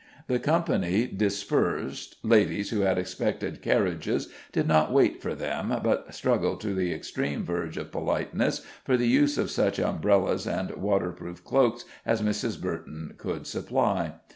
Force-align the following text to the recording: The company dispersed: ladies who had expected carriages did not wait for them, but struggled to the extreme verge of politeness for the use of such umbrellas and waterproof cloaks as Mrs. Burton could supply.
The 0.25 0.39
company 0.39 1.05
dispersed: 1.05 2.15
ladies 2.23 2.71
who 2.71 2.79
had 2.79 2.97
expected 2.97 3.61
carriages 3.61 4.29
did 4.51 4.67
not 4.67 4.91
wait 4.91 5.21
for 5.21 5.35
them, 5.35 5.79
but 5.83 6.11
struggled 6.11 6.59
to 6.61 6.73
the 6.73 6.91
extreme 6.91 7.45
verge 7.45 7.77
of 7.77 7.91
politeness 7.91 8.65
for 8.83 8.97
the 8.97 9.07
use 9.07 9.37
of 9.37 9.51
such 9.51 9.77
umbrellas 9.77 10.47
and 10.47 10.71
waterproof 10.71 11.43
cloaks 11.43 11.85
as 12.03 12.19
Mrs. 12.23 12.59
Burton 12.59 13.13
could 13.19 13.45
supply. 13.45 14.13